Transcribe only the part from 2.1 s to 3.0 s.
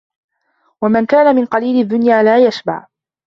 لَا يَشْبَعُ